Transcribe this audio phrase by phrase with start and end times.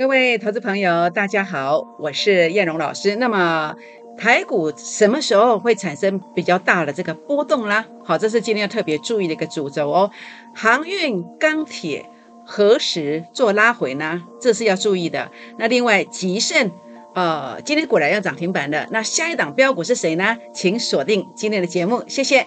[0.00, 3.16] 各位投资朋友，大家好，我是燕荣老师。
[3.16, 3.74] 那么
[4.16, 7.84] 台股什么时候会产生比较大的这个波动啦？
[8.02, 10.10] 好，这是今天要特别注意的一个主轴哦。
[10.54, 12.06] 航运、钢铁
[12.46, 14.22] 何时做拉回呢？
[14.40, 15.30] 这是要注意的。
[15.58, 16.70] 那另外，吉盛，
[17.14, 18.88] 呃，今天果然要涨停板的。
[18.90, 20.38] 那下一档标股是谁呢？
[20.54, 22.46] 请锁定今天的节目，谢谢。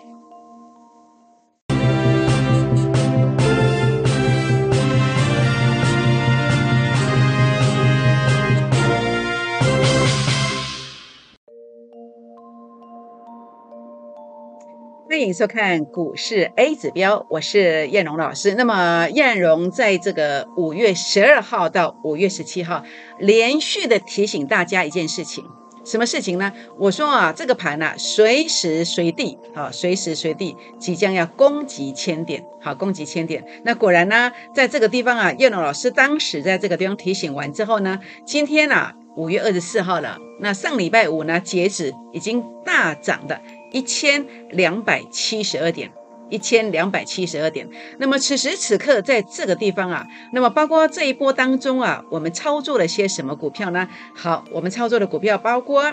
[15.27, 18.55] 迎收看股市 A 指标，我是燕荣老师。
[18.55, 22.83] 那么燕荣在这个五月十二号到五月十七号，
[23.19, 25.45] 连续的提醒大家一件事情，
[25.85, 26.51] 什么事情呢？
[26.77, 33.45] 我说啊，这个盘呢，随时随地啊，随时随地即将要攻击千点，好，攻击千点。
[33.63, 43.39] 那果然呢，在这个地方啊，燕荣老师当时在这个地方提醒完之后呢，今天啊，五月二十四号了，那上礼拜五呢，截止已经大涨的。
[43.73, 45.91] 一千两百七十二点，
[46.29, 47.67] 一千两百七十二点。
[47.97, 53.89] 那么此时此刻在这个地方啊，那么包括这一波当中啊，我们操作了些什么股票呢？
[54.15, 55.91] 好，我们操作的股票包括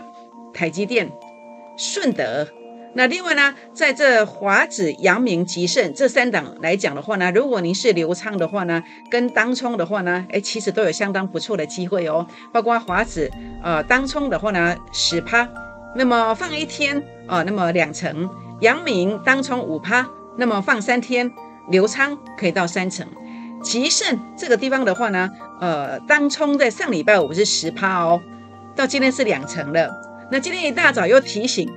[0.54, 1.10] 台积电、
[1.76, 2.46] 顺德。
[2.92, 12.26] 那另外呢，在这华子、阳明、吉盛这三档来讲的话呢，如果您是流畅的话呢，跟当冲的话呢，哎，其实都有相当不错的机会哦。
[12.52, 13.30] 包括华子，
[13.62, 15.48] 呃，当冲的话呢，十趴。
[15.94, 18.28] 那么放一天啊，那么两成，
[18.60, 20.04] 阳明当冲五趴，
[20.36, 21.30] 那么放三天，
[21.68, 23.06] 流仓可以到三成。
[23.62, 28.20] 吉盛这个地方的话呢，呃，当冲在上礼拜五是十趴哦，
[28.74, 29.90] 到今天是两成了。
[30.32, 31.72] 那今天一大早又提醒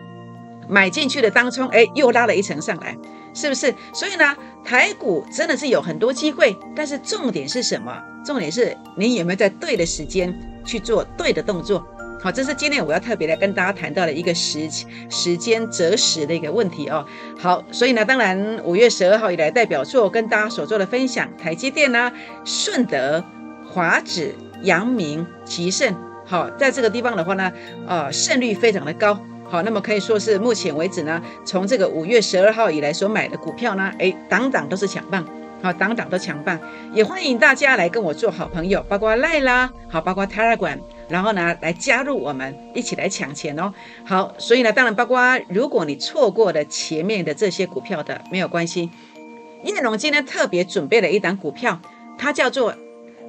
[0.68, 2.98] 买进去的当冲，哎，又拉了一层上来，
[3.36, 3.76] 是不是？
[3.94, 8.02] 所以呢，台股真的是有很多机会，但是重点是什么？
[8.26, 10.34] 重点是你有没有在对的时间
[10.66, 11.86] 去做对的动作？
[12.24, 14.70] 好，这是今天我要特别来跟大家谈到的一个时
[15.10, 17.06] 时间择时的一个问题哦。
[17.38, 22.10] 好，所以呢，当然五月十二号以来代表作跟大家所做的分享，台积电呢、
[22.46, 23.22] 顺德、
[23.68, 25.94] 华指、阳明、吉盛，
[26.26, 27.52] 好，在这个地方的话呢，
[27.86, 29.20] 呃，胜率非常的高。
[29.50, 35.26] 好，那么可以说是目前为止呢，从这个五月十二号以来所买的股票呢，哎，档档都是强棒，
[35.62, 36.58] 好，档档都强棒。
[36.94, 40.80] 也欢迎大家来跟我做好朋友，包括赖啦，好，包括泰拉管。
[41.14, 43.72] 然后呢，来加入我们一起来抢钱哦。
[44.04, 48.90] 好，所以呢，当然包括如果你错过了前面的这些股票的，没有关系。
[49.64, 51.80] 叶龙今天特别准备了一档股票，
[52.18, 52.74] 它叫做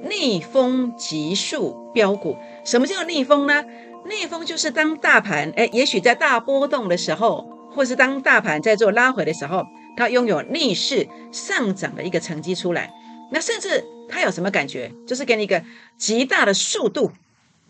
[0.09, 2.35] 逆风急速标股。
[2.65, 3.63] 什么叫逆风呢？
[4.09, 9.63] 逆风就是当大盘哎，也许在大波动的时候，或是当大盘在做拉回的时候，
[9.95, 12.91] 它拥有逆势上涨的一个成绩出来。
[13.31, 14.91] 那甚至它有什么感觉？
[15.05, 15.61] 就是给你一个
[15.99, 17.11] 极大的速度。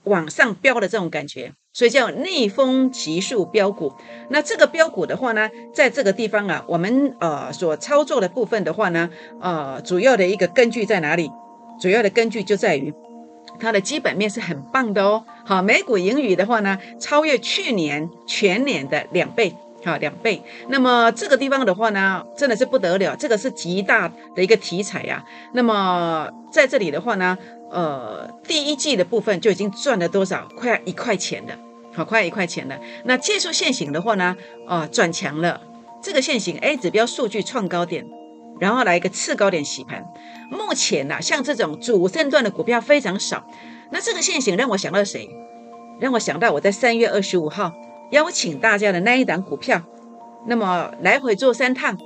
[0.06, 3.94] 往上飙的这种感觉，所以叫逆风急速飙股。
[4.30, 9.10] 那这个飙股的话呢，在这个地方啊，我们呃所操作的部分的话呢，
[9.42, 11.32] 呃，主要的一个根据在哪里？
[11.80, 12.94] 主要的根据就在于
[13.60, 15.26] 它的基本面是很棒的哦。
[15.46, 20.42] 好，每股盈余的话呢，超越去年全年的两倍，好两倍。
[20.70, 25.26] 那么这个地方的话呢，真的是不得了，这个是极大的一个题材呀。
[25.54, 27.38] 那么在这里的话呢。
[27.76, 30.48] 呃，第一季的部分就已经赚了多少？
[30.56, 31.60] 快要一块钱的，
[31.94, 32.80] 好，快一块钱了。
[33.04, 35.60] 那技术线型的话呢，啊，转强了。
[36.02, 38.08] 这个线型 A 指标数据创高点，
[38.62, 40.06] 然后来一个次高点洗盘。
[40.50, 43.46] 目前呢，像这种主升段的股票非常少。
[43.92, 45.30] 那这个线型让我想到谁？
[46.00, 47.74] 让我想到我在三月二十五号
[48.12, 49.82] 邀请大家的那一档股票。
[50.48, 51.98] 那么来回做三趟，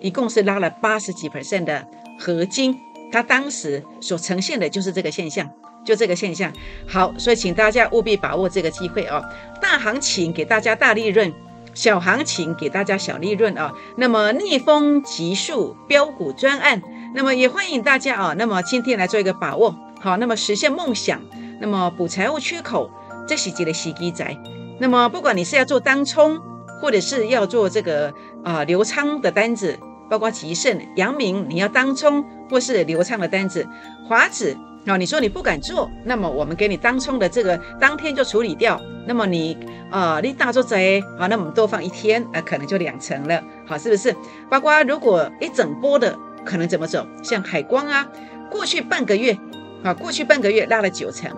[0.00, 1.86] 一共是拉了八十几 percent 的
[2.18, 2.78] 合金。
[3.12, 5.48] 它当时所呈现的就是这个现象，
[5.84, 6.50] 就这个现象。
[6.88, 9.22] 好，所以请大家务必把握这个机会哦。
[9.60, 11.32] 大行情给大家大利润，
[11.74, 13.72] 小行情给大家小利润啊。
[13.96, 16.82] 那么逆风急速标股专案，
[17.14, 18.34] 那么也欢迎大家啊。
[18.38, 21.20] 那么今天来做一个把握，好，那么实现梦想，
[21.60, 22.90] 那么补财务缺口，
[23.28, 24.36] 这是几的洗机仔。
[24.80, 26.40] 那么不管你是要做当冲，
[26.80, 29.78] 或者是要做这个啊流仓的单子。
[30.12, 33.66] 包括吉盛、阳明，你要当冲或是流畅的单子，
[34.06, 34.54] 华子
[34.84, 38.78] 啊，你说你不敢做，那么我们给你当冲的这个当天就处理掉。
[39.06, 39.56] 那么你
[39.90, 44.14] 啊，你大做贼，好，那我们多放一天，啊，可能就两成了，好，是不是？
[44.50, 46.14] 包括如果一整波的
[46.44, 47.06] 可能怎么走？
[47.22, 48.06] 像海光啊，
[48.50, 49.34] 过去半个月，
[49.82, 51.34] 啊，过去半个月拉了九成，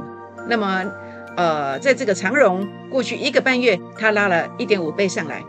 [0.49, 0.85] 那么
[1.37, 5.44] 呃，在这个长荣过去一个半月，它拉了一点五倍上来，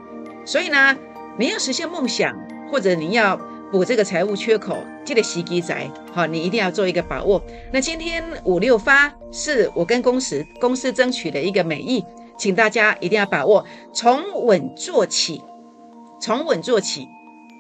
[0.46, 0.96] 所以呢，
[1.40, 2.45] 你要实现梦想。
[2.72, 3.40] 或者你要
[3.72, 7.42] 补这个财务缺口，记得洗机仔，好，你一定要做一个把握。
[7.74, 12.04] 那今天五六发是我跟公司公司争取的一个美意，
[12.38, 15.42] 请大家一定要把握，从稳做起，
[16.22, 17.08] 从稳做起，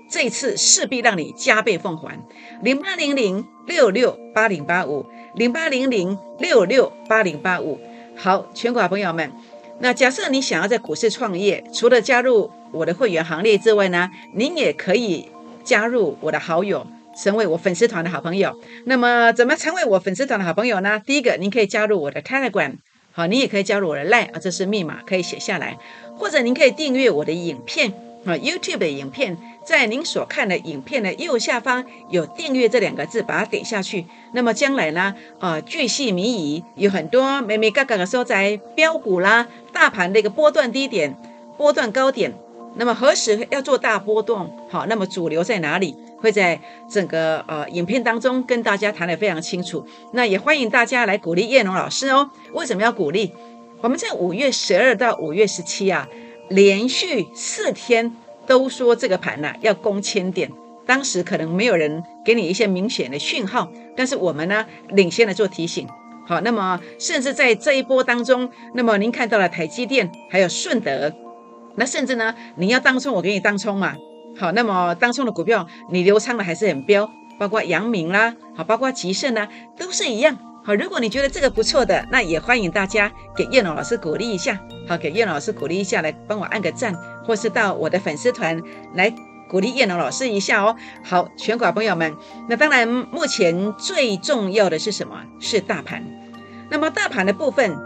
[0.09, 2.19] 这一次势必让你加倍奉还。
[2.61, 7.79] 零八零零六六八零八五，零八零零六六八零八五。
[8.17, 9.31] 好，全国朋友们，
[9.79, 15.29] 那假设你想要在股市创业，除了加入我的会员行列之外呢，您也可以
[15.63, 16.85] 加入我的好友。
[17.17, 21.01] 成为我粉丝团的好朋友，那么怎么成为我粉丝团的好朋友呢？
[21.05, 22.73] 第一个，您可以加入我的 Telegram，
[23.13, 25.77] 好，你也可以加入我的 Line 啊，这是密码，可以写下来，
[26.17, 27.93] 或者您可以订阅我的影片
[28.25, 34.05] 啊，YouTube 的影片，在您所看的影片的右下方有订阅这两个字，把它点下去。
[34.33, 41.15] 那么将来呢，呃，巨细靡遗，有很多美美嘎嘎的收在标股啦，大盘的一个波段低点、
[41.55, 42.33] 波段高点，
[42.75, 44.51] 那么何时要做大波动？
[44.69, 45.95] 好，那么主流在哪里？
[46.17, 52.31] 会在整个呃影片当中跟大家谈得非常清楚，那也欢迎大家来鼓励叶龙老师哦。
[52.53, 53.31] 为什么要鼓励？
[53.81, 56.07] 我们在五月十二到五月十七啊，
[56.49, 58.15] 连续四天
[58.45, 60.51] 都说这个盘呢要攻千点，
[60.85, 65.87] 当时可能没有人给你一些明显的讯号，但是我们呢领先的做提醒。
[66.27, 71.13] 好，那么甚至在这一波当中，那么您看到了台积电还有顺德，
[71.75, 73.95] 那甚至呢你要当冲，我给你当冲嘛。
[74.37, 77.09] 好，那么当中的股票你流仓的还是很标，
[77.39, 79.47] 包括阳明啦，好，包括吉盛啦，
[79.77, 80.37] 都是一样。
[80.65, 88.59] 好，如果你觉得这个不错的，那也欢迎大家给叶龙老师鼓励一下，好，给叶龙老师鼓励一下，来帮我按个赞，或是到我的粉丝团
[88.95, 89.13] 来
[89.47, 90.75] 鼓励叶龙老师一下哦。
[91.03, 92.15] 好，全国朋友们，
[92.49, 95.21] 那当然目前最重要的是什么？
[95.39, 96.03] 是大盘。
[96.71, 97.77] 那么大盘的部分，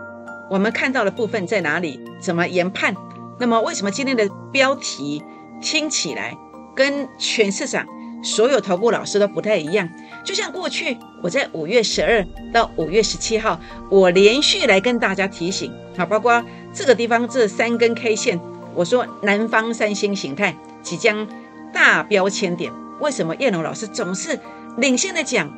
[0.50, 2.00] 我们看到的部分在哪里？
[2.22, 2.96] 怎么研判？
[3.42, 5.22] 那么为什么今天的标题？
[5.62, 6.38] 听起来
[6.74, 7.86] 跟全市场
[8.22, 9.90] 所有投顾老师都不太一样，
[10.24, 16.44] 就像过去我在五月十二到五月十七号，我连续来跟大家提醒，好，包括
[16.74, 18.40] 这个地方这三根 K 线，
[18.76, 21.28] 我说南方三星形态即将
[21.74, 24.38] 大标签点，为什么叶龙老师总是
[24.78, 25.50] 领先的讲？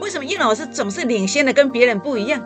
[0.00, 2.42] 为什么叶老师总是领先的跟别人不一样？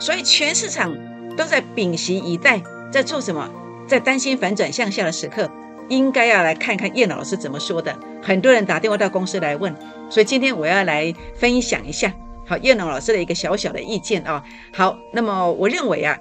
[0.00, 0.96] 所以全市场
[1.36, 3.50] 都在屏息以待，在做什么？
[3.88, 5.50] 在担心反转向下的时刻。
[5.88, 7.96] 应该要来看看叶老师怎么说的。
[8.22, 9.74] 很多人打电话到公司来问，
[10.10, 12.12] 所以今天我要来分享一下，
[12.46, 14.42] 好叶老师的一个小小的意见啊。
[14.72, 16.18] 好，那么我认为啊，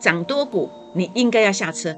[0.00, 1.96] 涨多股你应该要下车，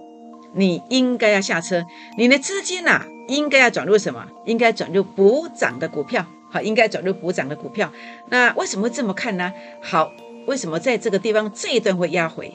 [0.52, 1.85] 你应该要下车，
[2.19, 4.26] 你的资金呐应该要转入什么？
[4.44, 7.91] 应该转入补涨的股票，好，应该转入补涨的股票。
[8.29, 9.52] 那为什么这么看呢？
[9.81, 10.12] 好，
[10.47, 12.52] 为什么在这个地方这一段会压回？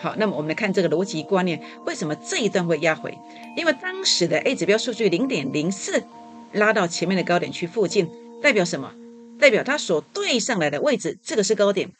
[0.00, 3.18] 好，那么我们来看这个逻辑观念，为什么这一段会压回？
[3.56, 6.04] 因为当时的 A 指标数据零点零四
[6.52, 8.08] 拉到前面的高点区附近，
[8.40, 8.92] 代表什么？
[9.40, 11.90] 代表它所对上来的位置，这个是高点。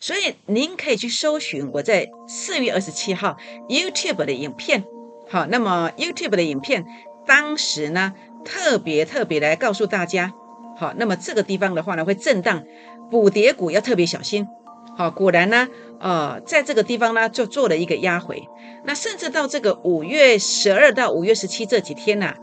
[0.00, 4.84] 所以您可以去搜寻我在四月二十七号 YouTube 的影片。
[5.30, 6.84] 好，那么 YouTube 的影片
[7.26, 8.12] 当时呢，
[8.44, 10.32] 特别特别来告诉大家，
[10.76, 12.64] 好，那么这个地方的话呢，会震荡，
[13.10, 14.46] 补跌股要特别小心。
[14.96, 15.68] 好，果然呢。
[16.00, 18.46] 呃，在这个地方呢，就做了一个压回。
[18.84, 22.34] 那甚至到这个五月十二到五月十七这几天呢，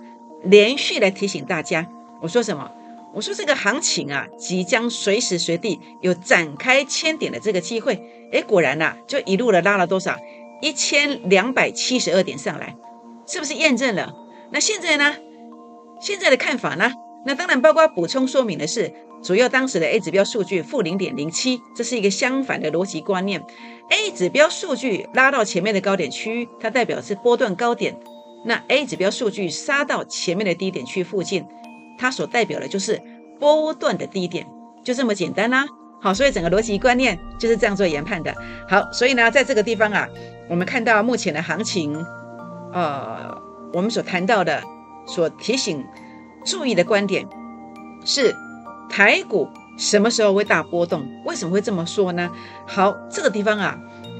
[0.43, 1.87] 连续来提醒大家。
[2.23, 2.71] 我说什么？
[3.13, 8.01] 我说这个行情啊，即将随时随地有展开千点的这个机会。
[8.31, 10.17] 哎，果然呐，就一路的拉了多少？
[10.59, 12.75] 一千两百七十二点上来，
[13.27, 14.15] 是不是验证了？
[14.49, 15.15] 那现在呢？
[15.99, 16.91] 现在的看法呢？
[17.27, 18.91] 那当然包括补充说明的是。
[19.23, 23.45] 主要当时的 A 指标数据负零点零七，这是一个相反的逻辑观念。
[23.89, 27.93] A 指标数据拉到前面的高点区，它代表是波段高点；
[28.45, 31.45] 那 A 指标数据杀到前面的低点区附近，
[31.99, 32.99] 它所代表的就是
[33.39, 34.47] 波段的低点，
[34.83, 35.65] 就这么简单啦。
[36.01, 38.33] 好，所以整个逻辑观念就是这样做研判的。
[38.67, 40.07] 好，所以呢，在这个地方啊，
[40.49, 41.93] 我们看到目前的行情，
[42.73, 43.39] 呃，
[43.71, 44.63] 我们所谈到的、
[45.05, 45.85] 所提醒
[46.43, 47.27] 注意的观点
[48.03, 48.35] 是。
[48.91, 51.07] 台股什么时候会大波动？
[51.25, 52.29] 为什么会这么说呢？
[52.67, 53.79] 好，这个地方啊，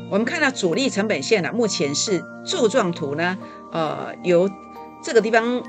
[0.10, 3.38] 我们看到主力成本线呢，目前是柱状图呢，
[3.74, 4.50] 呃，由
[5.04, 5.62] 这个地方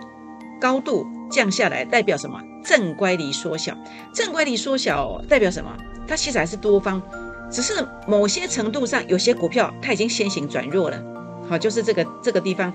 [0.60, 2.40] 高度降下来，代表什么？
[2.64, 3.76] 正乖离缩小。
[4.14, 5.76] 正乖离缩小代表什么？
[6.06, 7.02] 它其实还是多方，
[7.50, 11.02] 只是某些程度上，有些股票它已经先行转弱了。
[11.48, 12.72] 好，就是这个这个地方，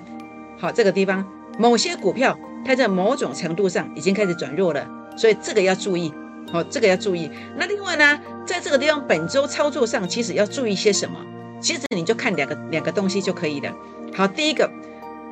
[0.59, 1.25] 好，这个地方
[1.57, 4.85] 某些股票它在某种程度上已经开始转弱了。
[5.17, 6.13] 所以这个要注意，
[6.51, 7.29] 好，这个要注意。
[7.57, 11.19] 那另外呢，在这个地方本周操作上，其实要注意些什么？
[11.59, 13.75] 其实你就看两个两个东西就可以了。
[14.13, 14.71] 好，第一个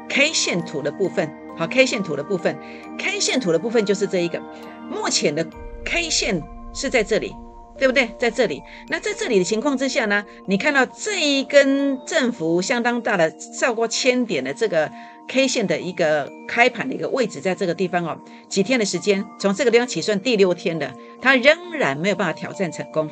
[0.09, 2.57] K 线图的部分，好，K 线图的部分
[2.97, 4.41] ，K 线图的部分就是这一个
[4.89, 5.45] 目前的
[5.85, 6.41] K 线
[6.73, 7.35] 是在这里，
[7.77, 8.09] 对不对？
[8.17, 8.61] 在这里。
[8.89, 14.91] 那在这里的情况之下呢，你看到这一根振幅相当大的，超过千点的这个
[15.27, 23.09] K 线的一个开盘的一个位置，在这个地方哦，几天的时间，从这个地方起算第六天的，它仍然没有办法挑战成功。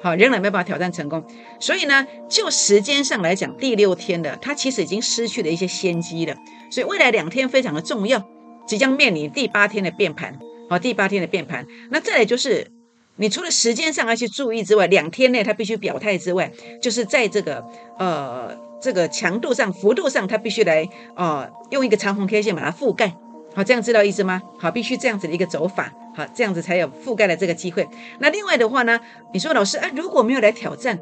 [0.00, 1.24] 好，仍然没有办法挑战成功，
[1.58, 6.36] 所以呢，就时间上来讲，第六天的它其实已经失去了一些先机了，
[6.70, 8.24] 所以未来两天非常的重要，
[8.64, 10.38] 即将面临第八天的变盘，
[10.70, 12.68] 好，第八天的变盘，那再来就是，
[13.18, 17.64] 你除了时间上要去注意之外，两天内他必须表态之外，就是在这个
[17.98, 23.14] 呃这个强度上、幅度上，他必须来呃用一个长红 K 线把它覆盖。
[23.54, 24.40] 好，这样知道意思吗？
[24.58, 27.88] 好，必须这样子的一个走法，好，这样子才有覆盖的这个机会。
[28.20, 29.00] 那另外的话呢，
[29.32, 31.00] 你说老师啊，如果没有来挑战，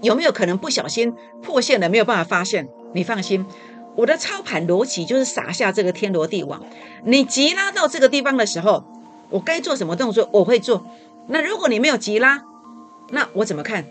[0.00, 2.66] 有没有可能不小心破线了，没有办法发现？
[2.94, 3.44] 你放心，
[3.96, 6.62] 我的操盘逻辑就是撒下这个天罗地网。
[7.04, 8.84] 你急拉到这个地方的时候，
[9.28, 10.86] 我该做什么动作我会做。
[11.28, 12.42] 那如果你没有急拉，
[13.10, 13.84] 那我怎么看？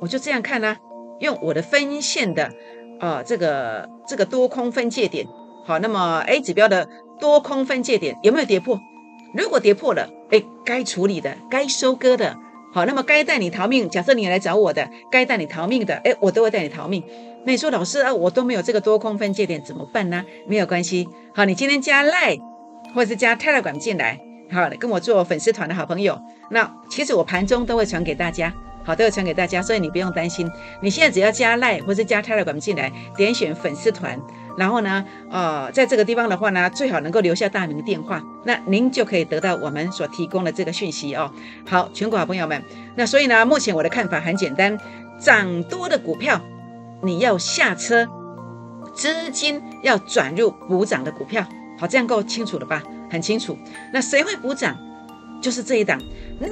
[0.00, 0.78] 我就这样看啦，
[1.20, 2.50] 用我的分线的
[3.00, 5.26] 呃这个这个多空分界点。
[5.64, 6.88] 好，那么 A 指标的。
[7.20, 8.80] 多空分界点有没有跌破？
[9.32, 12.36] 如果跌破了，哎，该处理的、该收割的，
[12.74, 13.88] 好，那么该带你逃命。
[13.88, 17.04] 假设你来找我的，该带你逃命的，哎，我都会带你逃命。
[17.44, 20.24] 那你说老师啊，我都没有这个多空分界点怎么办呢？
[20.48, 22.40] 没有关系，好，你今天加 Line
[22.92, 24.18] 或者是加 Telegram 进来，
[24.52, 26.20] 好，跟我做粉丝团的好朋友。
[26.50, 28.52] 那其实我盘中都会传给大家，
[28.84, 30.50] 好，都会传给大家，所以你不用担心。
[30.80, 34.20] 你现在只要加 Line 或者加 Telegram 进来，点选粉丝团。
[34.58, 41.32] 然后呢，呃，在这个地方的话呢，最好能够留下大名电话，那您就可以得到我们所提供的这个讯息哦。
[41.66, 42.62] 好，全国好朋友们，
[42.94, 44.78] 那所以呢，目前我的看法很简单，
[45.18, 46.38] 涨多的股票
[47.00, 48.06] 你要下车，
[48.94, 51.46] 资金要转入补涨的股票。
[51.78, 52.82] 好，这样够清楚了吧？
[53.12, 53.56] 很清楚。
[53.92, 54.74] 那谁会补涨？
[55.42, 56.00] 就是这一档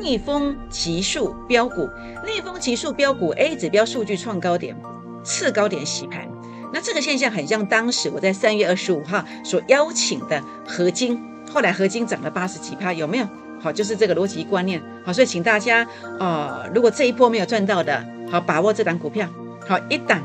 [0.02, 1.88] 逆风急速标股，
[2.26, 4.76] 逆风急速标股 A 指标数据创高点，
[5.25, 6.29] 次高点洗盘。
[6.73, 13.29] 那这个现象很像当时我在三月二十五号所邀请的合金，后来合金涨了八十几趴，有没有？
[13.62, 14.83] 好，就是这个逻辑观念。
[15.05, 15.87] 好，所以请大家，
[16.19, 19.29] 呃，如果这一波没有赚到的，好，把握这档股票，
[19.69, 20.21] 好，一档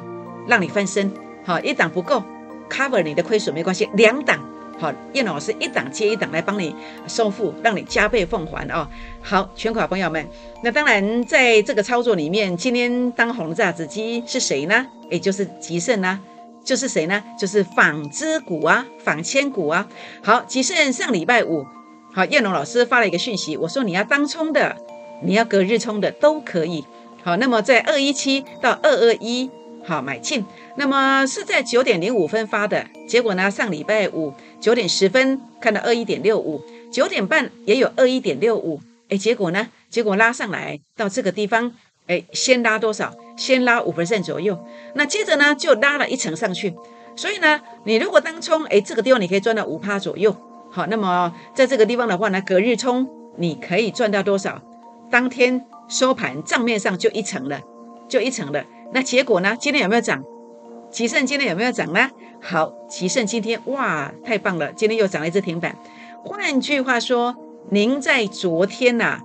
[0.47, 1.11] 让你翻身，
[1.45, 2.23] 好，一档不够
[2.69, 4.39] cover 你的亏损没关系，两档，
[4.77, 6.75] 好，燕老师一档接一档来帮你
[7.07, 8.87] 收复，让你加倍奉还哦。
[9.21, 10.27] 好，全款朋友们，
[10.63, 14.85] 那当然在这个操作里面，今天当红的炸子鸡是谁呢？
[15.09, 16.19] 也就是吉盛啊。
[16.65, 17.23] 就是谁呢？
[17.39, 19.87] 就是纺织股啊，纺千股啊。
[20.23, 21.63] 好，吉盛上礼拜五，
[22.11, 24.75] 好，叶龙老师发了一个讯息，我说你要当冲的，
[25.21, 26.83] 你要隔日冲的都可以。
[27.23, 29.51] 好，那么在二一七到二二一，
[29.85, 30.43] 好买进。
[30.75, 36.61] 那么是在九点零五分发的，结果呢，上礼拜五九点十分看到二一点六五，
[36.91, 41.71] 九点半也有二一点六五，哎，结果呢，结果拉上来到这个地方。
[42.07, 43.11] 哎，先拉多少？
[43.35, 44.63] 先拉五分之三左右，
[44.93, 46.71] 那接着呢就拉了一层上去。
[47.15, 50.35] 所以呢，你如果当冲，哎，这个地方你可以赚到五趴左右。
[50.69, 54.61] 好，那么在这个地方的话呢，隔日冲你可以赚到多少？
[55.09, 57.59] 当天收盘账面上就一层了，
[58.07, 58.63] 就一层了。
[58.91, 59.55] 那结果呢？
[59.59, 60.23] 今天有没有涨？
[60.91, 62.09] 奇胜今天有没有涨呢？
[62.41, 65.75] 好，奇胜今天哇，太棒了，今天又涨了一只停板。
[66.23, 67.35] 换句话说，
[67.69, 69.21] 您在昨天呐。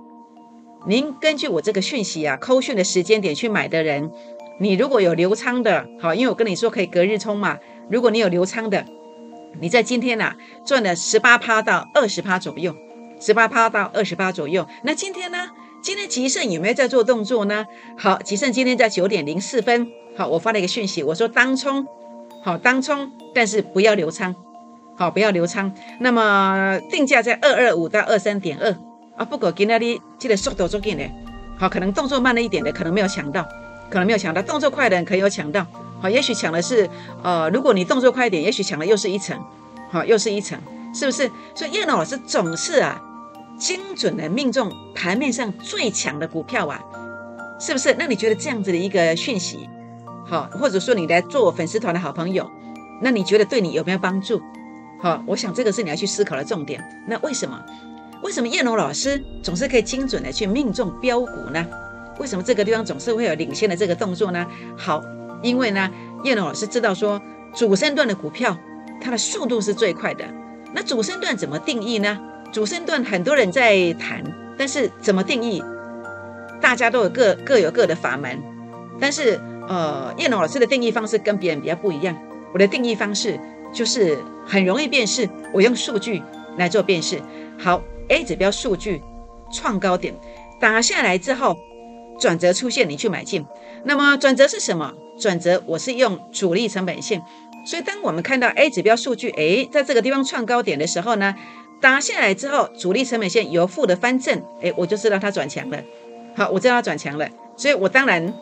[0.87, 4.11] 您根据我这个讯息啊，扣讯的时间点去买的人，
[4.59, 7.57] 你如果有留仓的，好，因为我跟你说可以隔日冲嘛。
[7.89, 8.85] 如果你有留仓的，
[9.59, 12.75] 你在今天呐赚了十八趴到二十趴左右，
[13.19, 14.67] 十八趴到二十趴左右。
[14.83, 15.37] 那今天呢？
[15.81, 17.65] 今天吉盛有没有在做动作呢？
[17.97, 21.87] 好，吉盛今天在九点零四分，好，我发了一个讯息，我说当冲，
[22.43, 24.35] 好当冲，但是不要留仓，
[24.95, 25.73] 好不要留仓。
[25.99, 28.75] 那么定价在二二五到二三点二。
[29.17, 31.03] 啊，不过今天的这个速度足紧的，
[31.57, 33.43] 好，可能动作慢了一点的，可能没有抢到，
[33.89, 35.65] 可能没有抢到，动作快的人可以有抢到，
[35.99, 36.87] 好，也许抢的是，
[37.23, 39.37] 呃，如果你动作快一点，也许抢的又是一层，
[39.89, 40.59] 好，又是一层，
[40.93, 41.29] 是不是？
[41.55, 43.01] 所以叶老师总是啊，
[43.61, 46.81] 精准的命中盘面上最强的股票啊，
[47.59, 47.95] 是不是？
[47.99, 49.69] 那你觉得这样子的一个讯息，
[50.25, 52.49] 好，或者说你来做我粉丝团的好朋友，
[53.03, 54.41] 那你觉得对你有没有帮助？
[54.99, 56.83] 好，我想这个是你要去思考的重点。
[57.07, 57.63] 那为什么？
[58.23, 61.63] 为什么叶龙老师总是可以精准的去命中标股呢？
[62.19, 64.43] 为什么这个地方总是会有领先的这个动作呢？
[64.75, 65.03] 好，
[65.43, 65.87] 因为呢，
[66.23, 67.21] 叶龙老师知道说
[67.53, 68.57] 主升段的股票，
[68.99, 70.25] 它的速度是最快的。
[70.73, 72.19] 那主升段怎么定义呢？
[72.51, 74.23] 主升段很多人在谈，
[74.57, 75.63] 但是怎么定义？
[76.61, 78.41] 大家都有各各有各的法门。
[78.99, 82.17] 但是呃，叶龙老师的定义方式跟别人比较不一样。
[82.53, 83.39] 我的定义方式
[83.73, 86.21] 就是很容易辨识，我用数据
[86.57, 87.19] 来做辨识。
[87.57, 87.81] 好。
[88.09, 89.01] A 指标数据
[89.53, 90.13] 创高点
[90.59, 91.57] 打下来之后，
[92.19, 93.45] 转折出现，你去买进。
[93.85, 94.93] 那么转折是什么？
[95.17, 97.21] 转折我是用主力成本线。
[97.65, 101.33] 所以当我们看到 A 指标数据，诶，在这个地方创高点的时候呢，
[101.81, 105.83] 打下来之后，主力成本线由负的翻正，诶，我就知道它转强了。
[106.35, 108.33] 好，我知道它转强了，所以我当然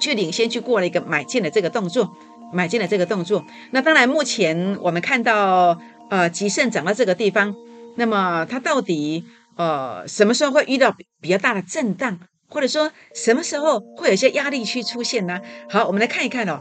[0.00, 2.12] 去领先去过了一个买进的这个动作，
[2.52, 3.44] 买进的这个动作。
[3.70, 5.78] 那当然，目前我们看到
[6.10, 7.54] 呃，吉盛涨到这个地方，
[7.96, 9.24] 那么它到底
[9.56, 15.40] 呃什么时候会遇到比较大的震荡，或者说什么时候会有一些压力区出现呢？
[15.70, 16.60] 好，我们来看一看哦。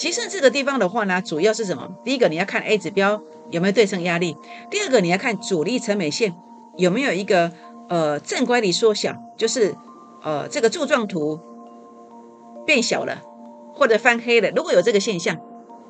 [0.00, 1.90] 吉盛这个地方的话呢，主要是什么？
[2.02, 4.34] 第一个你要看 A 指标有没有对称压力，
[4.70, 6.34] 第二个你要看主力成本线
[6.78, 7.52] 有没有一个
[7.90, 9.76] 呃正乖离缩小，就是
[10.22, 11.38] 呃这个柱状图
[12.64, 13.20] 变小了
[13.74, 14.50] 或者翻黑了。
[14.56, 15.36] 如果有这个现象，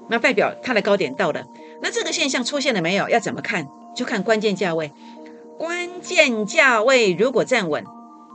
[0.08, 1.44] 那代表它的高点到了。
[1.80, 3.08] 那这个现象出现了没有？
[3.08, 3.68] 要怎么看？
[3.94, 4.90] 就看关键价位。
[5.56, 7.84] 关键价位如果站稳，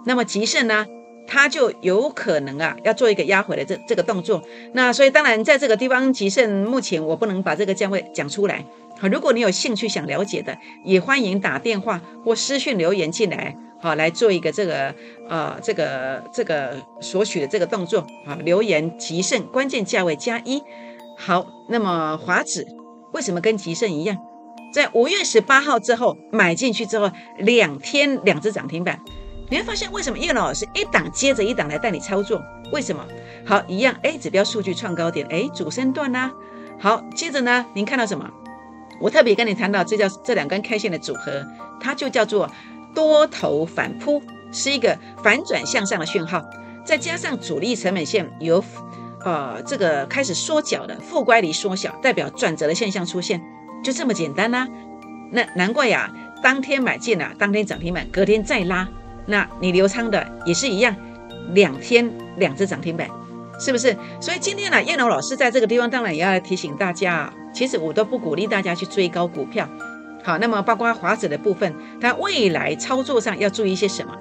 [0.06, 0.86] 那么吉盛呢？
[1.28, 4.42] 它就有可能啊，要做一个压回的这这个动作。
[4.74, 8.64] 那所以当然在这个地方，吉盛目前我不能把这个价位讲出来。
[9.00, 14.96] 好，如果你有兴趣想了解的，也欢迎打电话或私讯留言进来，好来做一个这个
[15.28, 18.08] 呃这个这个索取的这个动作。
[18.26, 20.62] 好，留言吉盛关键价位加一。
[21.18, 22.66] 好，那么华指
[23.14, 24.18] 为什么跟吉盛一样，
[24.74, 29.00] 在五月十八号之后买进去之后，两天两只涨停板。
[29.50, 32.42] 你会发现为什么叶老师一档接着一档来带你操作？
[32.72, 33.06] 为什么？
[33.46, 36.32] 好，一样 A 指标数据创高点，哎，主升段呢？
[36.80, 38.30] 好，接着呢，您看到什么？
[39.00, 41.46] 我特别跟你谈到，这叫这两根 K 线的组合，
[41.80, 42.50] 它就叫做
[42.96, 46.44] 多头反扑，是一个反转向上的讯号。
[46.84, 48.64] 再加上主力成本线由
[49.24, 53.42] 呃这个开始缩小的负乖离缩小，代表转折的现象出现，
[53.84, 54.68] 就这么简单啦。
[55.32, 56.12] 那难怪呀，
[56.42, 58.88] 当天买进了，当天涨停板，隔天再拉。
[59.26, 60.96] 那你留仓的也是一样，
[61.54, 63.10] 两天两只涨停板，
[63.60, 63.96] 是不是？
[64.20, 69.68] 所以今天呢，燕龙老师在这个地方当然也要提醒大家啊，其实我都不鼓励大家去追高股票。
[70.24, 74.16] 好，那么包括华子的部分，它未来操作上要注意一些什么？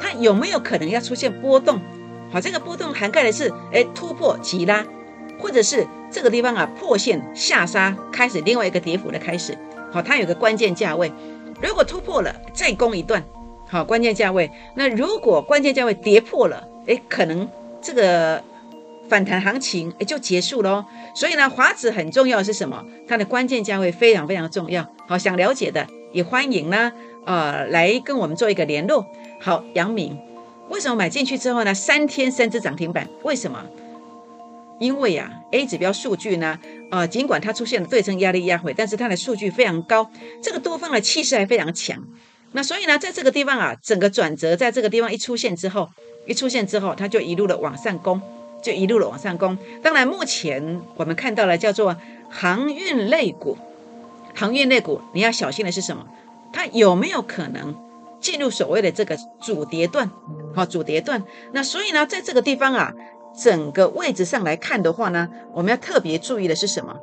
[0.00, 1.80] 它有没有可能要出现波动？
[2.32, 4.84] 好，这个波动涵盖的是，哎，突破急拉，
[5.38, 9.56] 或者是这个地方啊破线下杀，开始另外一个跌幅的开始。
[9.92, 11.12] 好，它有个关键价位，
[11.62, 13.22] 如果突破了，再攻一段。
[13.68, 14.50] 好，关键价位。
[14.76, 17.48] 那如果关键价位跌破了，哎，可能
[17.82, 18.42] 这个
[19.08, 20.84] 反弹行情哎就结束喽。
[21.14, 22.84] 所以呢，华指很重要是什么？
[23.08, 24.86] 它的关键价位非常非常重要。
[25.08, 26.92] 好，想了解的也欢迎呢，
[27.26, 29.06] 呃，来跟我们做一个联络。
[29.40, 30.16] 好，杨明，
[30.68, 33.08] 为什么买进去之后呢，三天三只涨停板？
[33.22, 33.64] 为什么？
[34.78, 36.58] 因为呀，A 指标数据呢，
[36.90, 40.10] 呃，尽管它出现了对称压力压回，但是它的数据非常高，
[40.42, 42.02] 这个多方的气势还非常强。
[42.56, 45.90] 那所以呢，在这个地方啊，整个转折在这个地方一出现之后，
[46.24, 48.22] 一出现之后，它就一路的往上攻，
[48.62, 49.58] 就一路的往上攻。
[49.82, 51.96] 当然，目前我们看到了叫做
[52.30, 53.58] 航运类股，
[54.36, 56.06] 航运类股你要小心的是什么？
[56.52, 57.74] 它有没有可能
[58.20, 60.08] 进入所谓的这个主跌段？
[60.54, 61.24] 好，主跌段。
[61.52, 62.94] 那所以呢，在这个地方啊，
[63.36, 66.96] 整个位置上来看的话呢，我们要特别注意的是什么？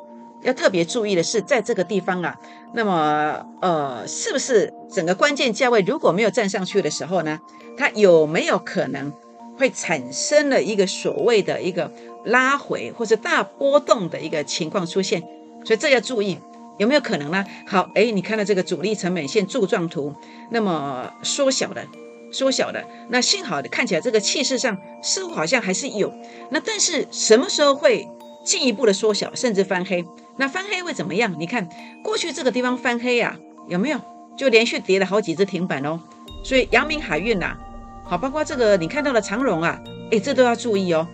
[0.43, 2.39] 要特别注意的是，在这个地方啊，
[2.73, 7.39] 那么呃，是不是整个关键价位如果没有站上去的时候呢，
[7.77, 9.11] 它有没有可能
[9.57, 11.91] 会产生了一个所谓的一个
[12.25, 15.21] 拉回或者大波动的一个情况出现？
[15.63, 16.39] 所以这要注意
[16.79, 17.45] 有没有可能呢？
[17.67, 20.15] 好，哎，你看到这个主力成本线柱状图，
[20.49, 21.85] 那么缩小的，
[22.31, 26.11] 缩小的，那幸好的看起来这个气势上似乎好像还是有，
[26.49, 28.07] 那但是什么时候会
[28.43, 30.03] 进一步的缩小，甚至翻黑？
[30.41, 31.35] 那翻黑会怎么样？
[31.37, 31.69] 你看
[32.03, 34.01] 过去这个地方翻黑呀，有没有？
[34.35, 35.99] 就连续跌了好几只停板哦。
[36.43, 37.55] 所以阳明海运呐，
[38.03, 39.79] 好，包括这个你看到的长荣啊，
[40.11, 41.07] 哎，这都要注意哦。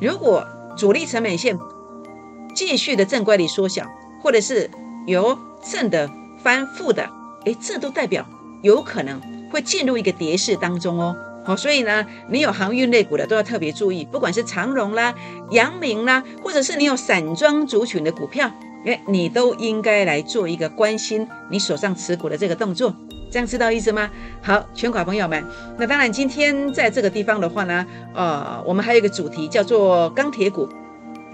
[0.00, 0.44] 如果
[0.76, 1.56] 主力成本线
[2.52, 3.86] 继续的正乖离缩小，
[4.20, 4.68] 或者是
[5.06, 6.10] 由正的
[6.42, 7.08] 翻负的，
[7.46, 8.26] 哎，这都代表
[8.64, 9.20] 有可能
[9.52, 11.14] 会进入一个跌势当中哦。
[11.48, 15.14] 好，所以呢，你有航运类股的都要特别注意，不管是长荣啦、
[15.50, 18.50] 阳明啦，或者是你有散装族群的股票，
[18.84, 22.94] 哎，你都应该来做一个关心你手上持股的这个动作，
[23.30, 24.10] 这样知道意思吗？
[24.42, 25.42] 好，全款朋友们，
[25.78, 30.68] 那当然今天在这个地方的话呢，呃，我们还有一个主题叫做钢铁股，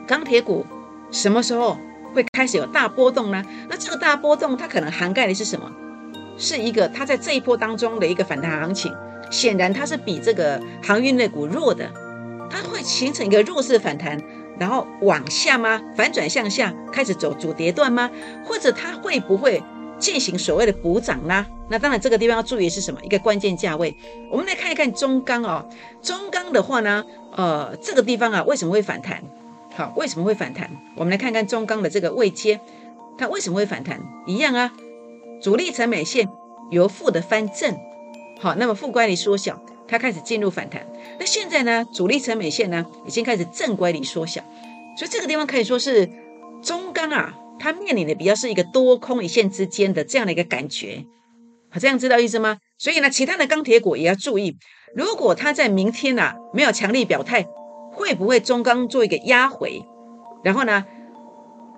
[0.07, 0.65] 钢铁股
[1.11, 1.77] 什么时候
[2.15, 3.45] 会开始有大波动呢？
[3.69, 5.69] 那这个大波动它可能涵盖的是什么？
[6.39, 8.95] 是一个它在这一波当中的一个反弹行情。
[9.35, 11.91] 显然它是比这个航运类股弱的，
[12.49, 14.17] 它会形成一个弱势反弹，
[14.61, 15.83] 然后往下吗？
[15.97, 18.09] 反转向下，开始走主跌段吗？
[18.45, 19.61] 或者它会不会
[19.99, 21.45] 进行所谓的补涨呢？
[21.69, 23.01] 那当然这个地方要注意是什么？
[23.03, 23.93] 一个关键价位。
[24.31, 25.69] 我们来看一看中钢哦，
[26.01, 29.21] 中钢的话呢，呃，这个地方啊为什么会反弹？
[29.75, 30.71] 好，为什么会反弹？
[30.95, 32.61] 我们来看看中钢的这个位阶，
[33.19, 34.01] 它为什么会反弹？
[34.27, 34.71] 一样啊，
[35.43, 36.29] 主力成本线
[36.71, 37.77] 由负的翻正，
[38.41, 40.87] 好，那么负乖离缩小，它开始进入反弹。
[41.19, 44.43] 那现在呢，主力成本线呢已经开始正乖离缩小，
[44.97, 46.11] 所以这个地方可以说是
[46.63, 47.35] 中钢啊。
[47.57, 51.05] 它面临的比较是一个多空一线之间的这样的一个感觉，
[51.71, 52.59] 好，这样知道意思吗？
[52.77, 54.59] 所以呢，其他的钢铁股也要注意，
[54.95, 57.47] 如果它在明天呐没有强力表态，
[57.93, 59.83] 会不会中钢做一个压回，
[60.43, 60.85] 然后呢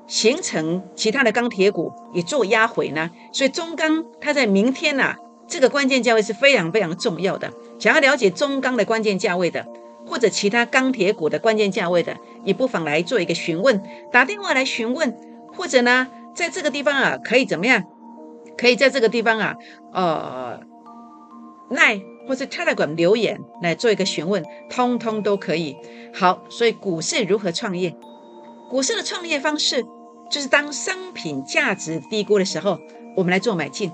[0.08, 3.10] 形成其他的钢铁股也做压回呢？
[3.30, 5.14] 所以中钢它在明天呐
[5.48, 7.52] 这个关键价位是非常非常重要的。
[7.78, 9.66] 想要了解中钢的关键价位的，
[10.06, 13.82] 或者其他钢铁股的关键价位的，也不妨来做一个询问，
[14.12, 15.16] 打电话来询问。
[15.54, 17.84] 或者呢，在这个地方啊，可以怎么样？
[18.58, 19.56] 可以在这个地方啊，
[19.94, 20.60] 呃，
[21.70, 25.76] 奈或是 Telegram 留言来做一个询问，通通都可以。
[26.12, 27.96] 好，所以股市如何创业？
[28.68, 29.82] 股市的创业方式
[30.30, 32.78] 就是当商品价值低估的时候，
[33.16, 33.90] 我们来做买进，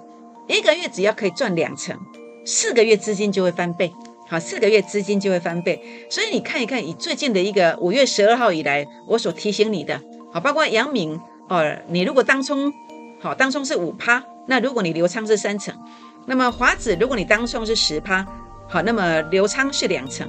[0.48, 1.98] 一个月只要可以赚两成，
[2.44, 3.92] 四个月资金就会翻倍。
[4.28, 5.82] 好，四个月资金就会翻倍。
[6.10, 10.00] 所以你看一看，以最近的一个五月十二号以来，我所提醒你的，
[10.32, 11.20] 好，包括杨明。
[11.48, 12.72] 哦，你如果当冲，
[13.20, 15.76] 好，当冲是五趴，那如果你留仓是三成，
[16.24, 18.26] 那么华子如果你当冲是十趴，
[18.70, 20.26] 好，那么留仓是两成，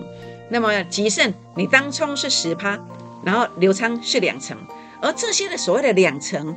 [0.50, 2.78] 那么吉盛你当冲是十趴，
[3.24, 4.58] 然后留仓是两成，
[5.02, 6.54] 而这些的所谓的两成，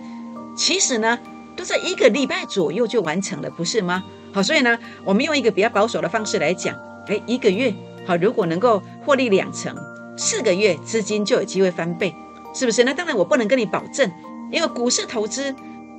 [0.57, 1.17] 其实呢
[1.57, 4.05] 都在一个礼拜左右就完成了，不是吗？
[4.33, 6.77] 好，所以呢，我们用一个比较保守的方式来讲，
[7.09, 7.75] 哎，一个月
[8.07, 9.75] 好，如果能够获利两成，
[10.17, 12.15] 四个月资金就有机会翻倍，
[12.55, 12.85] 是不是？
[12.85, 14.11] 那当然我不能跟你保证。
[14.53, 15.53] 因为股市投资，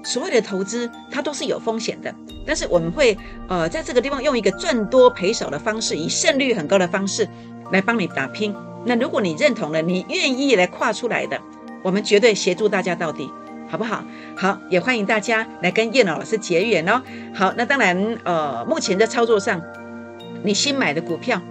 [0.06, 2.16] 所有的投资它都是有风险的，
[2.46, 3.18] 但是我们会
[3.50, 7.28] 呃在这个地方用一个赚多赔少的方式，以胜率很高的方式
[7.74, 8.56] 来帮你打拼。
[8.86, 11.38] 那如果你认同了，你愿意来跨出来的，
[11.84, 13.30] 我们绝对协助大家到底，
[13.70, 14.04] 好不好？
[14.36, 17.02] 好，也欢迎大家来跟叶老师结缘哦。
[17.34, 19.62] 好，那当然呃，目前在操作上，
[20.44, 21.42] 你新买的股票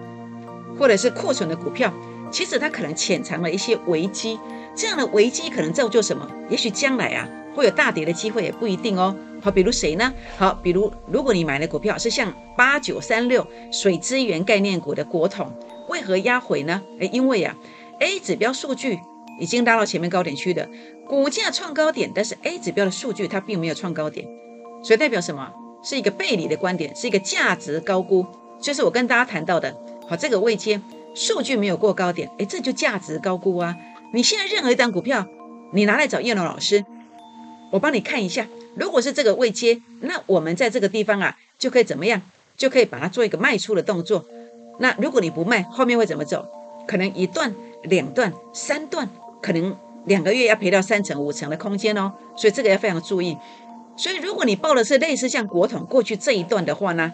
[0.78, 1.92] 或者是库存的股票，
[2.30, 4.38] 其实它可能潜藏了一些危机。
[4.74, 6.28] 这样的危机可能造就什么？
[6.48, 9.16] 也许将来啊会有大跌的机会，也不一定哦。
[9.42, 10.12] 好，比如谁呢？
[10.36, 15.50] 好，比如如果你买的股票是像八九三六水资源概念股的国统，
[15.88, 16.82] 为何压回呢？
[16.98, 17.54] 诶，因为啊
[18.00, 19.00] A 指标数据
[19.38, 20.68] 已经拉到前面高点区的，
[21.06, 24.26] 股价创高点，但是 A 指标的数据它并没有创高点，
[24.82, 25.52] 所以代表什么？
[25.82, 28.26] 是一个背离的观点，是一个价值高估。
[28.60, 29.76] 就是我跟大家谈到的，
[30.08, 30.80] 好，这个位阶
[31.14, 33.76] 数据没有过高点，诶，这就价值高估啊。
[34.12, 35.26] 你现在任何一档股票，
[35.72, 36.84] 你拿来找叶龙老师，
[37.70, 38.48] 我帮你看一下。
[38.74, 42.22] 如果是这个位阶，那我们在这个地方啊，就可以怎么样？
[42.56, 44.24] 就可以把它做一个卖出的动作。
[44.78, 46.48] 那如果你不卖，后面会怎么走？
[46.88, 52.12] 可能一段、两段、三段，可能两个月要赔到三成、五成的空间哦。
[52.36, 53.36] 所以这个要非常注意。
[53.96, 57.12] 所以如果你报的是类似像国统过去这一段的话呢，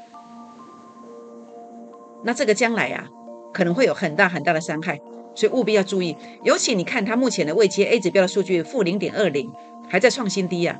[2.25, 3.09] 那这个将来啊，
[3.53, 5.01] 可能会有很大很大的伤害。
[5.35, 9.51] 所以务必要注意，尤其你看它目前的未接 A 指标的数据负零点二零，
[9.89, 10.79] 还在创新低啊，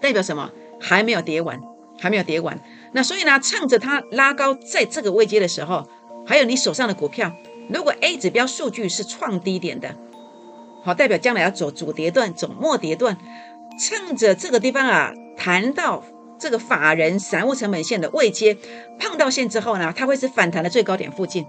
[0.00, 0.50] 代表什么？
[0.80, 1.60] 还没有跌完，
[1.98, 2.60] 还没有跌完。
[2.92, 5.88] 那所以呢，趁着它拉高在这个位阶的时候，
[6.24, 7.32] 还有你手上的股票，
[7.68, 9.96] 如果 A 指标数据是创低点的，
[10.84, 13.16] 好，代表将来要走主跌段、走末跌段，
[13.78, 16.02] 趁着这个地方啊，谈到
[16.38, 18.56] 这个法人散户成本线的位阶
[18.98, 21.46] 碰到线之后呢，它会是反弹的最高点附近。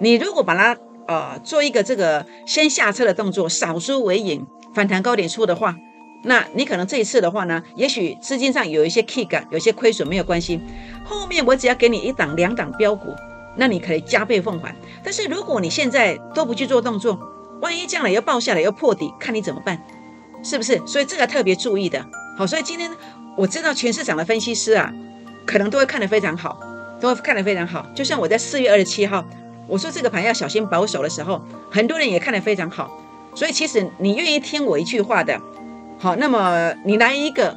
[0.00, 5.76] 你如果把它呃，做一个这个先下车的动作，少输为赢，反弹高点出的话，
[6.24, 10.58] 那你可能这一次的话呢，也许资金上有一些 kick，有些亏损没有关系，
[11.04, 13.14] 后面我只要给你一档两档标股，
[13.56, 14.74] 那你可以加倍奉还。
[15.04, 17.20] 但是如果你现在都不去做动作，
[17.60, 19.78] 万一将来又爆下来又破底，看你怎么办，
[20.42, 20.80] 是不是？
[20.86, 22.04] 所以这个特别注意的。
[22.36, 22.90] 好，所以今天
[23.36, 24.92] 我知道全市场的分析师啊，
[25.46, 26.58] 可能都会看得非常好，
[27.00, 27.86] 都会看得非常好。
[27.94, 29.24] 就像我在四月二十七号。
[29.66, 33.00] 我说这个盘要小心保守的时候，很多人也看得非常好，
[33.34, 35.40] 所以其实你愿意听我一句话的，
[35.98, 37.56] 好，那么你来一个，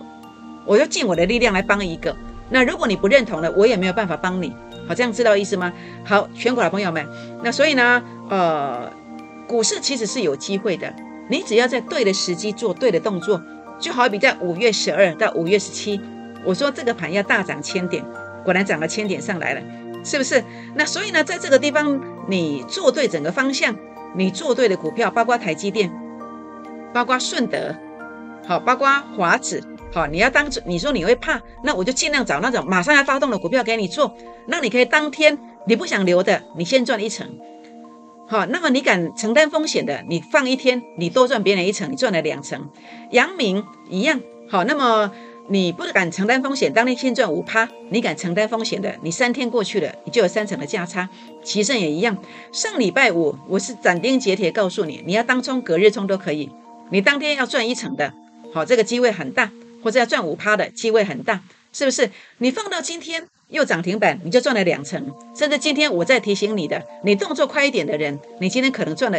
[0.65, 2.15] 我就尽我的力量来帮一个。
[2.49, 4.55] 那如果你不认同了，我也没有办法帮你。
[4.87, 5.73] 好，这样知道意思吗？
[6.05, 7.05] 好，全国的朋友们，
[7.43, 8.89] 那所以呢，呃，
[9.47, 10.93] 股市其实是有机会的，
[11.29, 13.41] 你只要在对的时机做对的动作，
[13.79, 15.99] 就好比在五月十二到五月十七，
[16.43, 18.03] 我说这个盘要大涨千点，
[18.43, 19.61] 果然涨了千点上来了。
[20.03, 20.41] 是不是？
[20.75, 23.75] 那所以呢，在这个地方，你做对整个方向，
[24.15, 25.91] 你做对的股票，包括台积电，
[26.93, 27.75] 包括顺德，
[28.45, 37.27] 好，包括华子，好，你要当你说你会怕，那我就尽量找那种马上要发动的股票给你做，那你可以当天你不想留的，你先赚一成。
[38.29, 42.69] 好，那么你敢承担风险的，你放一天，你多赚别人一成，你赚了两成。
[43.11, 45.09] 阳明一样，好，那么
[45.47, 51.07] 你不敢承担风险，当天先赚五趴，你敢承担风险的，你三天过去了，你就有三成的价差。
[51.41, 52.17] 奇胜也一样，
[52.51, 56.49] 上礼拜五我是斩钉截铁告诉你，你要当冲、隔日冲都可以，
[56.91, 58.13] 你当天要赚一成的，
[58.53, 59.49] 好，这个机会很大，
[59.81, 62.11] 或者要赚五趴的机会很大，是不是？
[62.39, 63.25] 你放到今天。
[63.49, 65.01] 又涨停板，你就赚了两成，
[65.33, 69.17] 甚至今天我在提醒你的，你动作快一点的人，你今天可能赚了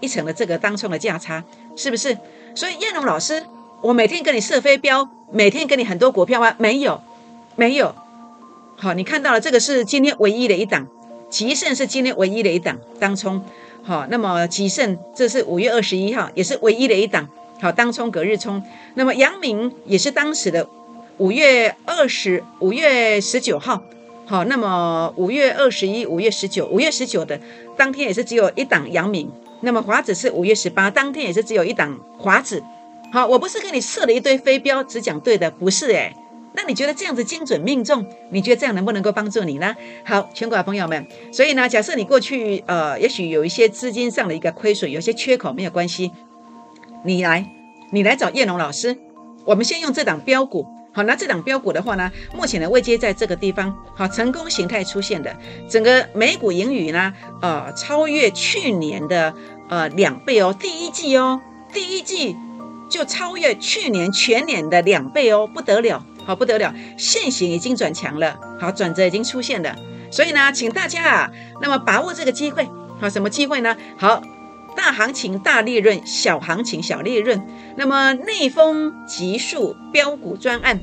[0.00, 1.42] 一成的这个当冲的价差，
[1.76, 2.16] 是不是？
[2.54, 3.42] 所以燕龙老师，
[3.80, 6.54] 我每天跟你设飞镖，每天给你很多股票吗？
[6.58, 7.00] 没有，
[7.56, 7.94] 没有。
[8.76, 10.86] 好，你看到了，这个是今天唯一的一档，
[11.30, 13.42] 吉盛是今天唯一的一档当冲。
[13.82, 17.26] 好，那么吉盛这是五月二十一号，也是唯一的一档。
[17.62, 18.62] 好，当冲隔日冲。
[18.94, 20.68] 那么阳明也是当时的。
[21.20, 23.82] 五月二十五月十九号，
[24.24, 27.38] 好，那么五月二十一、五月十九、五月十九的
[27.76, 29.30] 当天也是只有一档阳明，
[29.60, 32.64] 那么华子是五月十八，当天也是只有一档华子。
[33.12, 36.16] 好，我不是跟你设了一堆飞镖，只讲对的，不是诶。
[36.54, 39.76] 那你觉得这样子精准命中，你觉得这样能不能够帮助你呢？
[40.06, 46.12] 好，全国的朋友们，所以呢，假设你过去呃，也许有一些资金上的一个亏损，有些缺口没有关系，
[47.04, 47.44] 你来，
[47.90, 48.96] 你来找叶龙老师，
[49.44, 50.66] 我们先用这档标股。
[50.92, 55.34] 好，那这档标股的话呢，目前的位阶在这个地方，好，成功形态出现的，
[55.68, 59.32] 整个美股盈余呢，呃，超越去年的
[59.68, 61.40] 呃两倍哦，第一季哦，
[61.72, 62.36] 第一季
[62.88, 69.76] 就超越去年全年的两倍哦，不得了，好不得了，现行已经转强了，好，转折已经出现了，
[70.10, 71.30] 所以呢，请大家啊，
[71.62, 72.68] 那么把握这个机会，
[73.00, 73.76] 好，什么机会呢？
[73.96, 74.20] 好。
[74.76, 77.40] 大行情大利润，小行情小利润。
[77.76, 80.80] 那么内丰急速标股专案，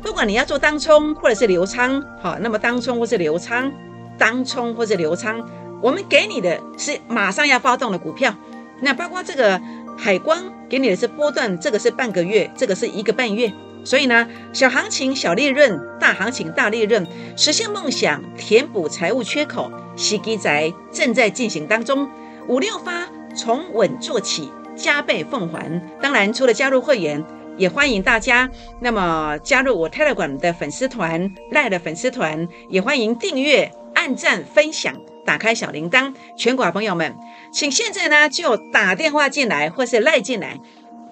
[0.00, 3.72] 不管你要做当冲或者是流仓，好，那么当冲或是流仓，
[4.18, 5.46] 当冲或是流仓，
[5.82, 8.34] 我们给你的是马上要发动的股票。
[8.80, 9.60] 那包括这个
[9.96, 13.52] 海光给你的是波段，这个是半个月，这个是一个半月。
[13.84, 17.04] 所以呢，小行情小利润，大行情大利润，
[17.36, 22.08] 实现梦想，填补财务缺口，洗基宅正在进行当中，
[22.46, 23.08] 五六发。
[23.34, 25.80] 从稳做起，加倍奉还。
[26.00, 27.24] 当然，除了加入会员，
[27.56, 36.14] 也欢迎大家那么加入我 Telegram 的粉丝团、赖的粉丝团，也欢迎订阅、按赞、分享、打开小铃铛。
[36.36, 37.14] 全国朋友们，
[37.52, 40.58] 请现在呢就打电话进来，或是赖进来，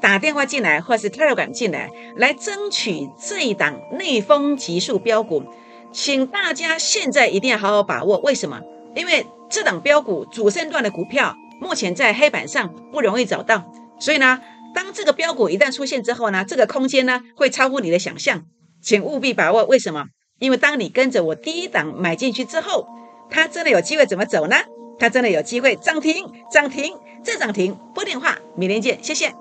[0.01, 5.45] 打电话进来，或是 Telegram 进来，来争取这一档内风急速标股。
[5.93, 8.19] 请大家现在一定要好好把握。
[8.21, 8.61] 为什么？
[8.95, 11.37] 因为这档标股主升段的股票。
[11.61, 14.41] 目前在黑板上不容易找到，所以呢，
[14.75, 18.43] 当这个标股一旦出现之后呢，这个空间呢会超乎你的想象，
[18.83, 19.65] 请务必把握。
[19.67, 20.07] 为什么？
[20.39, 22.87] 因为当你跟着我第一档买进去之后，
[23.29, 24.57] 它真的有机会怎么走呢？
[24.99, 27.77] 它真的有机会涨停，涨停再涨停。
[27.95, 29.33] 拨电话，明天见，谢谢。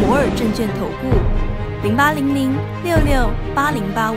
[0.00, 2.52] 摩尔证券投顾零八零零
[2.84, 4.16] 六六八零八五。